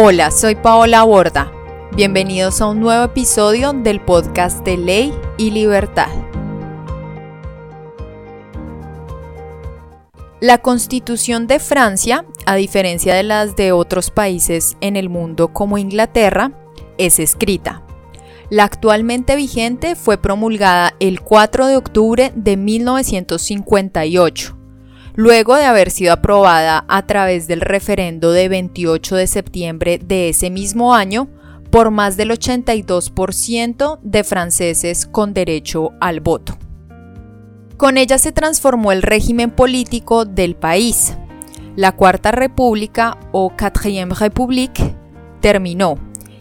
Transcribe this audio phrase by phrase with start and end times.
[0.00, 1.50] Hola, soy Paola Borda.
[1.96, 6.06] Bienvenidos a un nuevo episodio del podcast de Ley y Libertad.
[10.40, 15.78] La Constitución de Francia, a diferencia de las de otros países en el mundo como
[15.78, 16.52] Inglaterra,
[16.96, 17.82] es escrita.
[18.50, 24.57] La actualmente vigente fue promulgada el 4 de octubre de 1958
[25.18, 30.48] luego de haber sido aprobada a través del referendo de 28 de septiembre de ese
[30.48, 31.26] mismo año
[31.72, 36.56] por más del 82% de franceses con derecho al voto.
[37.76, 41.16] Con ella se transformó el régimen político del país.
[41.74, 44.94] La Cuarta República o Quatrième République
[45.40, 45.96] terminó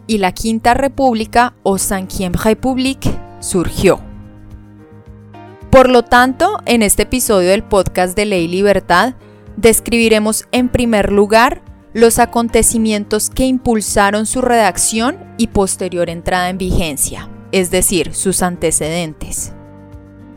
[0.05, 4.07] y la Quinta República o Cinquième République surgió.
[5.70, 9.16] Por lo tanto, en este episodio del podcast de Ley Libertad,
[9.58, 11.62] describiremos en primer lugar
[11.94, 19.52] los acontecimientos que impulsaron su redacción y posterior entrada en vigencia, es decir, sus antecedentes.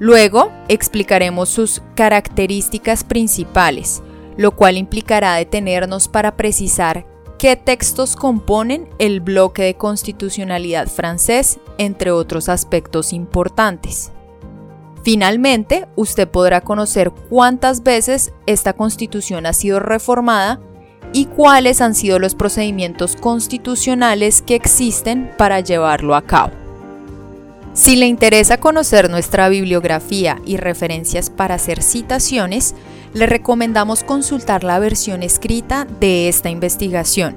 [0.00, 4.02] Luego explicaremos sus características principales,
[4.36, 7.06] lo cual implicará detenernos para precisar
[7.38, 14.10] qué textos componen el bloque de constitucionalidad francés, entre otros aspectos importantes.
[15.02, 20.60] Finalmente, usted podrá conocer cuántas veces esta constitución ha sido reformada
[21.12, 26.52] y cuáles han sido los procedimientos constitucionales que existen para llevarlo a cabo.
[27.72, 32.74] Si le interesa conocer nuestra bibliografía y referencias para hacer citaciones,
[33.14, 37.36] le recomendamos consultar la versión escrita de esta investigación.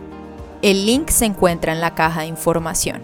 [0.61, 3.02] El link se encuentra en la caja de información.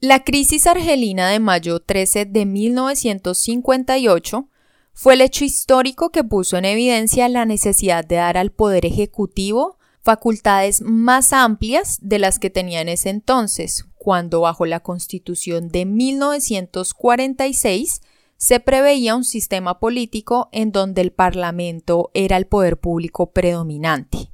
[0.00, 4.50] La crisis argelina de mayo 13 de 1958
[4.92, 9.78] fue el hecho histórico que puso en evidencia la necesidad de dar al Poder Ejecutivo
[10.02, 15.86] facultades más amplias de las que tenía en ese entonces, cuando bajo la Constitución de
[15.86, 18.02] 1946
[18.40, 24.32] se preveía un sistema político en donde el Parlamento era el poder público predominante.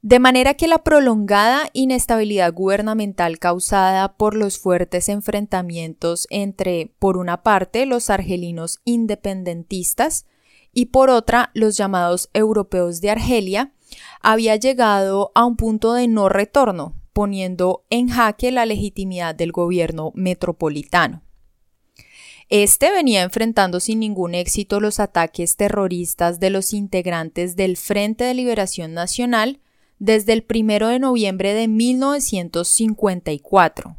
[0.00, 7.42] De manera que la prolongada inestabilidad gubernamental causada por los fuertes enfrentamientos entre, por una
[7.42, 10.24] parte, los argelinos independentistas
[10.72, 13.74] y por otra, los llamados europeos de Argelia,
[14.22, 20.10] había llegado a un punto de no retorno, poniendo en jaque la legitimidad del gobierno
[20.14, 21.22] metropolitano.
[22.54, 28.34] Este venía enfrentando sin ningún éxito los ataques terroristas de los integrantes del Frente de
[28.34, 29.58] Liberación Nacional
[29.98, 33.96] desde el 1 de noviembre de 1954,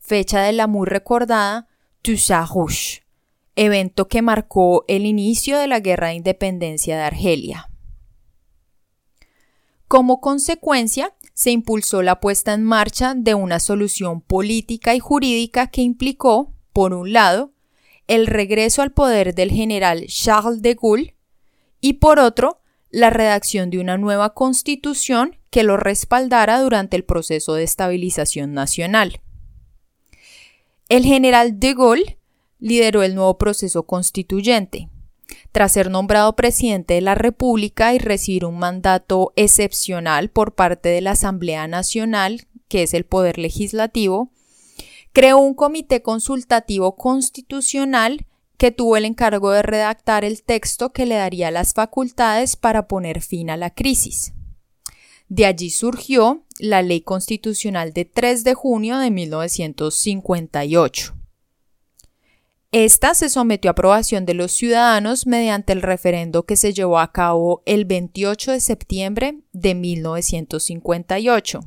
[0.00, 1.68] fecha de la muy recordada
[2.02, 3.04] Toussaint Rouge,
[3.54, 7.70] evento que marcó el inicio de la Guerra de Independencia de Argelia.
[9.86, 15.82] Como consecuencia, se impulsó la puesta en marcha de una solución política y jurídica que
[15.82, 17.53] implicó, por un lado,
[18.06, 21.14] el regreso al poder del general Charles de Gaulle
[21.80, 22.60] y por otro,
[22.90, 29.20] la redacción de una nueva constitución que lo respaldara durante el proceso de estabilización nacional.
[30.88, 32.18] El general de Gaulle
[32.58, 34.88] lideró el nuevo proceso constituyente.
[35.52, 41.00] Tras ser nombrado presidente de la República y recibir un mandato excepcional por parte de
[41.00, 44.30] la Asamblea Nacional, que es el poder legislativo,
[45.14, 48.26] creó un comité consultativo constitucional
[48.58, 53.22] que tuvo el encargo de redactar el texto que le daría las facultades para poner
[53.22, 54.32] fin a la crisis.
[55.28, 61.14] De allí surgió la Ley Constitucional de 3 de junio de 1958.
[62.72, 67.12] Esta se sometió a aprobación de los ciudadanos mediante el referendo que se llevó a
[67.12, 71.60] cabo el 28 de septiembre de 1958.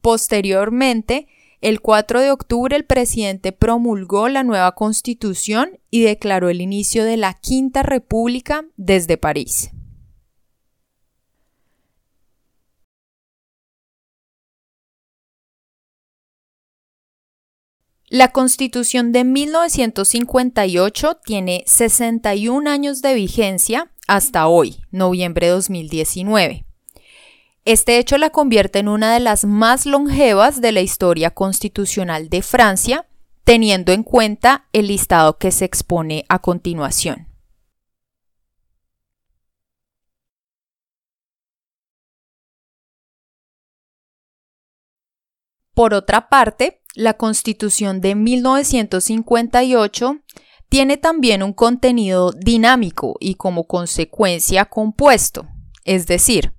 [0.00, 1.26] Posteriormente,
[1.66, 7.16] el 4 de octubre el presidente promulgó la nueva constitución y declaró el inicio de
[7.16, 9.72] la Quinta República desde París.
[18.08, 26.65] La Constitución de 1958 tiene 61 años de vigencia hasta hoy, noviembre de 2019.
[27.66, 32.42] Este hecho la convierte en una de las más longevas de la historia constitucional de
[32.42, 33.08] Francia,
[33.42, 37.26] teniendo en cuenta el listado que se expone a continuación.
[45.74, 50.20] Por otra parte, la Constitución de 1958
[50.68, 55.48] tiene también un contenido dinámico y como consecuencia compuesto,
[55.84, 56.55] es decir,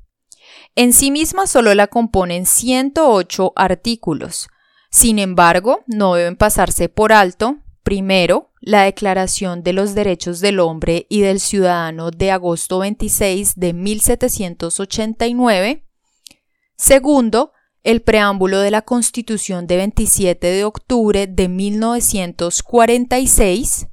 [0.77, 4.47] en sí misma solo la componen 108 artículos.
[4.91, 11.07] Sin embargo, no deben pasarse por alto, primero, la Declaración de los Derechos del Hombre
[11.09, 15.83] y del Ciudadano de agosto 26 de 1789,
[16.75, 17.53] segundo,
[17.83, 23.88] el preámbulo de la Constitución de 27 de octubre de 1946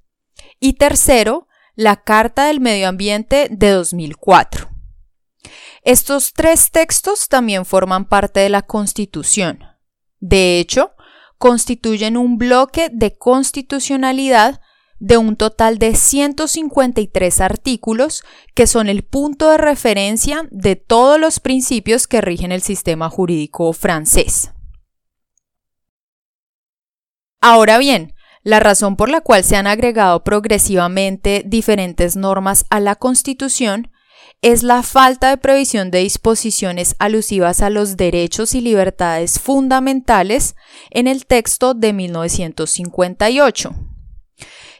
[0.61, 4.74] y tercero, la Carta del Medio Ambiente de 2004.
[5.85, 9.65] Estos tres textos también forman parte de la Constitución.
[10.19, 10.93] De hecho,
[11.37, 14.63] constituyen un bloque de constitucionalidad
[14.99, 21.39] de un total de 153 artículos que son el punto de referencia de todos los
[21.39, 24.53] principios que rigen el sistema jurídico francés.
[27.43, 32.95] Ahora bien, la razón por la cual se han agregado progresivamente diferentes normas a la
[32.95, 33.91] Constitución
[34.45, 40.55] es la falta de previsión de disposiciones alusivas a los derechos y libertades fundamentales
[40.91, 43.75] en el texto de 1958.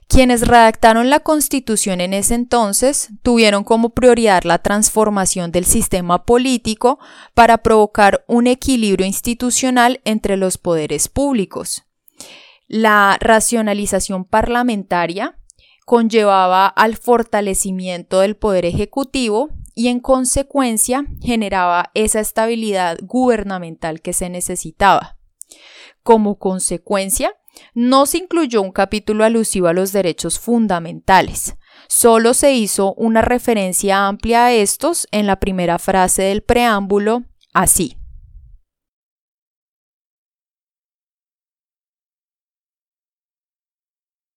[0.07, 6.99] Quienes redactaron la Constitución en ese entonces tuvieron como prioridad la transformación del sistema político
[7.33, 11.85] para provocar un equilibrio institucional entre los poderes públicos.
[12.69, 15.39] La racionalización parlamentaria
[15.85, 24.31] conllevaba al fortalecimiento del poder ejecutivo y en consecuencia generaba esa estabilidad gubernamental que se
[24.31, 25.19] necesitaba.
[26.03, 27.35] Como consecuencia,
[27.75, 31.57] no se incluyó un capítulo alusivo a los derechos fundamentales.
[31.89, 37.97] Solo se hizo una referencia amplia a estos en la primera frase del preámbulo, así.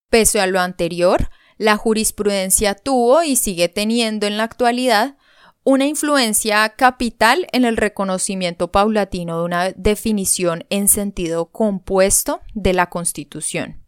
[0.09, 5.17] Pese a lo anterior, la jurisprudencia tuvo y sigue teniendo en la actualidad
[5.63, 12.89] una influencia capital en el reconocimiento paulatino de una definición en sentido compuesto de la
[12.89, 13.83] Constitución.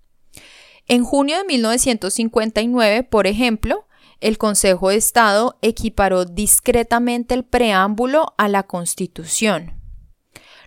[0.90, 3.88] En junio de 1959, por ejemplo,
[4.20, 9.80] el Consejo de Estado equiparó discretamente el preámbulo a la Constitución.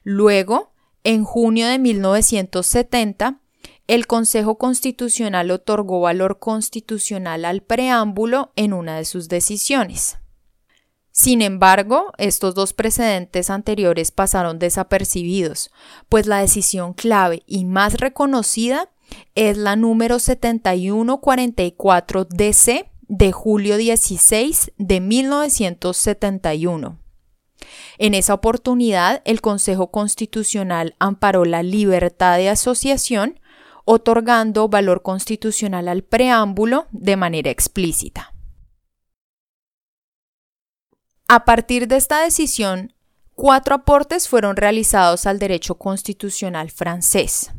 [0.04, 0.72] Luego,
[1.04, 3.41] en junio de 1970,
[3.86, 10.16] el Consejo Constitucional otorgó valor constitucional al preámbulo en una de sus decisiones.
[11.10, 15.70] Sin embargo, estos dos precedentes anteriores pasaron desapercibidos,
[16.08, 18.88] pues la decisión clave y más reconocida
[19.34, 26.98] es la número 7144 DC de julio 16 de 1971.
[27.98, 33.38] En esa oportunidad, el Consejo Constitucional amparó la libertad de asociación,
[33.84, 38.32] otorgando valor constitucional al preámbulo de manera explícita.
[41.28, 42.94] A partir de esta decisión,
[43.34, 47.52] cuatro aportes fueron realizados al derecho constitucional francés.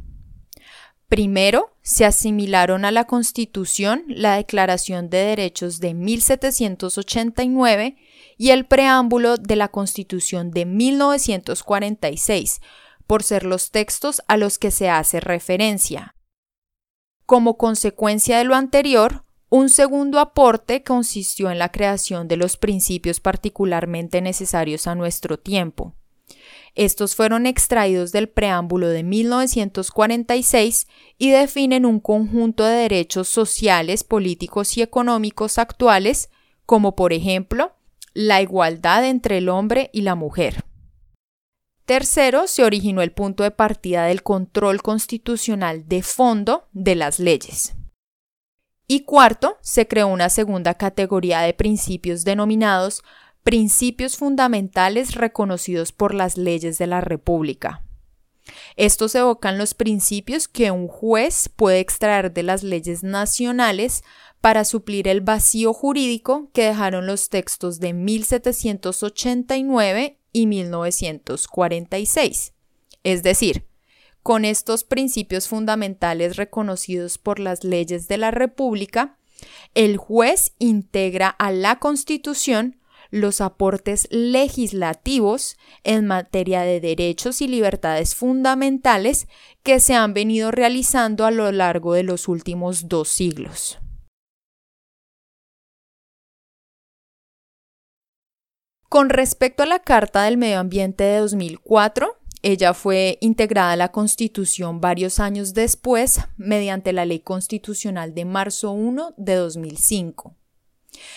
[1.07, 7.97] Primero, se asimilaron a la Constitución la Declaración de Derechos de 1789
[8.37, 12.61] y el preámbulo de la Constitución de 1946,
[13.05, 16.12] por ser los textos a los que se hace referencia.
[17.33, 23.19] Como consecuencia de lo anterior, un segundo aporte consistió en la creación de los principios
[23.19, 25.95] particularmente necesarios a nuestro tiempo.
[26.75, 30.85] Estos fueron extraídos del preámbulo de 1946
[31.17, 36.29] y definen un conjunto de derechos sociales, políticos y económicos actuales,
[36.67, 37.73] como por ejemplo
[38.13, 40.65] la igualdad entre el hombre y la mujer.
[41.85, 47.75] Tercero, se originó el punto de partida del control constitucional de fondo de las leyes.
[48.87, 53.03] Y cuarto, se creó una segunda categoría de principios denominados
[53.43, 57.83] principios fundamentales reconocidos por las leyes de la República.
[58.75, 64.03] Estos evocan los principios que un juez puede extraer de las leyes nacionales
[64.41, 72.53] para suplir el vacío jurídico que dejaron los textos de 1789 y 1946.
[73.03, 73.65] Es decir,
[74.23, 79.17] con estos principios fundamentales reconocidos por las leyes de la República,
[79.75, 82.79] el juez integra a la Constitución
[83.11, 89.27] los aportes legislativos en materia de derechos y libertades fundamentales
[89.61, 93.77] que se han venido realizando a lo largo de los últimos dos siglos.
[98.93, 103.91] Con respecto a la Carta del Medio Ambiente de 2004, ella fue integrada a la
[103.91, 110.35] Constitución varios años después mediante la Ley Constitucional de marzo 1 de 2005.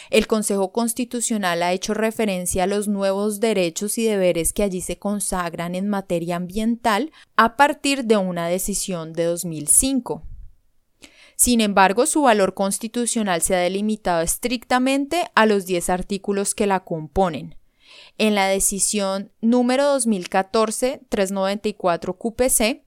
[0.09, 4.99] El Consejo Constitucional ha hecho referencia a los nuevos derechos y deberes que allí se
[4.99, 10.23] consagran en materia ambiental a partir de una decisión de 2005.
[11.37, 16.81] Sin embargo, su valor constitucional se ha delimitado estrictamente a los 10 artículos que la
[16.81, 17.55] componen.
[18.19, 22.87] En la decisión número 2014-394 QPC,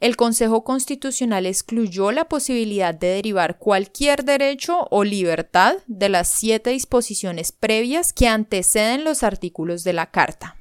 [0.00, 6.70] el Consejo Constitucional excluyó la posibilidad de derivar cualquier derecho o libertad de las siete
[6.70, 10.56] disposiciones previas que anteceden los artículos de la Carta.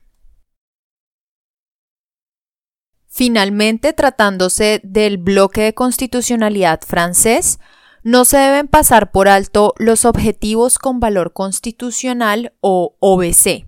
[3.08, 7.60] Finalmente, tratándose del bloque de constitucionalidad francés,
[8.04, 13.66] no se deben pasar por alto los objetivos con valor constitucional o OBC,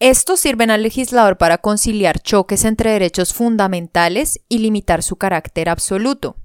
[0.00, 6.36] estos sirven al legislador para conciliar choques entre derechos fundamentales y limitar su carácter absoluto.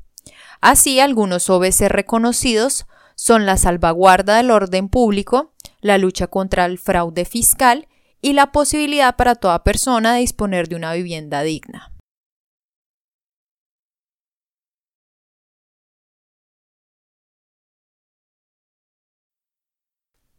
[0.61, 5.51] Así, algunos OBC reconocidos son la salvaguarda del orden público,
[5.81, 7.87] la lucha contra el fraude fiscal
[8.21, 11.91] y la posibilidad para toda persona de disponer de una vivienda digna.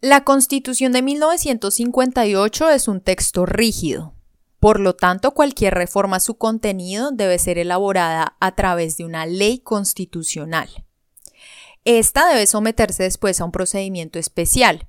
[0.02, 4.14] La Constitución de 1958 es un texto rígido.
[4.58, 9.26] Por lo tanto, cualquier reforma a su contenido debe ser elaborada a través de una
[9.26, 10.70] ley constitucional.
[11.84, 14.88] Esta debe someterse después a un procedimiento especial.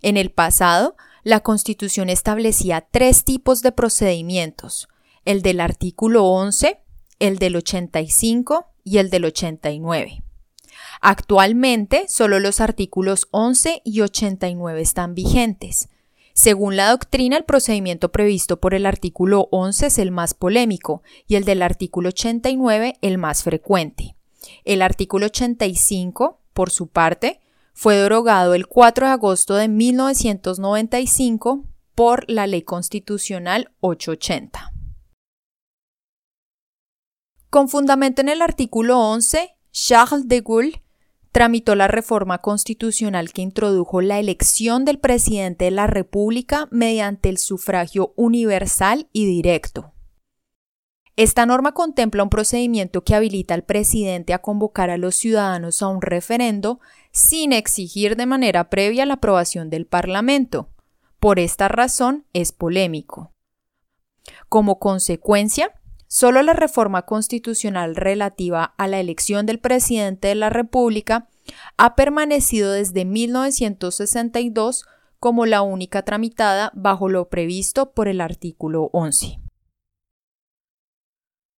[0.00, 4.88] En el pasado, la Constitución establecía tres tipos de procedimientos,
[5.24, 6.80] el del artículo 11,
[7.18, 10.22] el del 85 y el del 89.
[11.00, 15.88] Actualmente, solo los artículos 11 y 89 están vigentes.
[16.34, 21.36] Según la doctrina, el procedimiento previsto por el artículo 11 es el más polémico y
[21.36, 24.16] el del artículo 89 el más frecuente.
[24.64, 27.40] El artículo 85, por su parte,
[27.74, 34.72] fue derogado el 4 de agosto de 1995 por la Ley Constitucional 880.
[37.50, 40.81] Con fundamento en el artículo 11, Charles de Gaulle
[41.32, 47.38] tramitó la reforma constitucional que introdujo la elección del presidente de la República mediante el
[47.38, 49.92] sufragio universal y directo.
[51.16, 55.88] Esta norma contempla un procedimiento que habilita al presidente a convocar a los ciudadanos a
[55.88, 60.70] un referendo sin exigir de manera previa la aprobación del Parlamento.
[61.18, 63.32] Por esta razón es polémico.
[64.48, 65.74] Como consecuencia,
[66.14, 71.30] Solo la reforma constitucional relativa a la elección del presidente de la República
[71.78, 74.84] ha permanecido desde 1962
[75.18, 79.40] como la única tramitada bajo lo previsto por el artículo 11.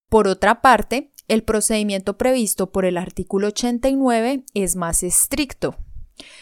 [0.08, 5.78] Por otra parte, el procedimiento previsto por el artículo 89 es más estricto.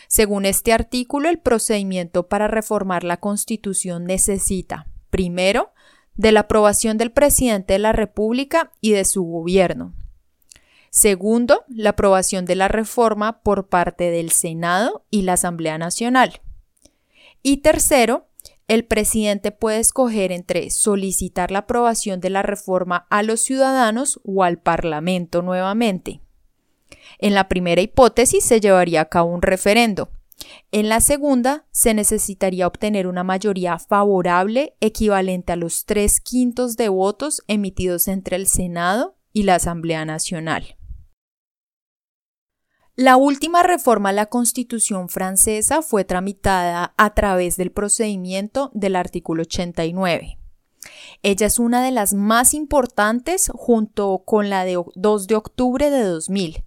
[0.07, 5.73] Según este artículo, el procedimiento para reformar la Constitución necesita, primero,
[6.16, 9.95] de la aprobación del presidente de la República y de su gobierno.
[10.90, 16.42] Segundo, la aprobación de la reforma por parte del Senado y la Asamblea Nacional.
[17.42, 18.26] Y tercero,
[18.69, 24.45] el presidente puede escoger entre solicitar la aprobación de la reforma a los ciudadanos o
[24.45, 26.21] al Parlamento nuevamente.
[27.19, 30.11] En la primera hipótesis se llevaría a cabo un referendo,
[30.71, 36.89] en la segunda, se necesitaría obtener una mayoría favorable equivalente a los tres quintos de
[36.89, 40.77] votos emitidos entre el Senado y la Asamblea Nacional.
[42.95, 49.43] La última reforma a la Constitución francesa fue tramitada a través del procedimiento del artículo
[49.43, 50.39] 89.
[51.23, 56.03] Ella es una de las más importantes junto con la de 2 de octubre de
[56.03, 56.65] 2000,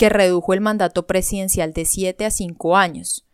[0.00, 3.26] que redujo el mandato presidencial de 7 a 5 años,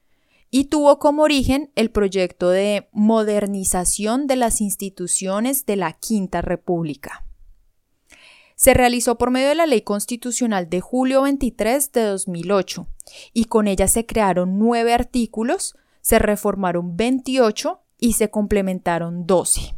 [0.51, 7.25] y tuvo como origen el proyecto de modernización de las instituciones de la Quinta República.
[8.57, 12.89] Se realizó por medio de la Ley Constitucional de julio 23 de 2008
[13.33, 19.76] y con ella se crearon nueve artículos, se reformaron 28 y se complementaron 12.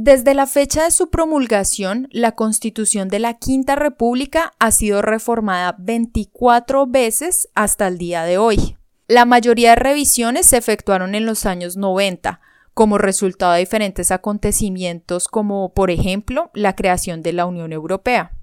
[0.00, 5.74] Desde la fecha de su promulgación, la Constitución de la Quinta República ha sido reformada
[5.76, 8.76] 24 veces hasta el día de hoy.
[9.08, 12.40] La mayoría de revisiones se efectuaron en los años 90,
[12.74, 18.36] como resultado de diferentes acontecimientos como, por ejemplo, la creación de la Unión Europea.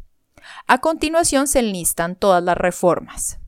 [0.67, 3.39] A continuación se enlistan todas las reformas.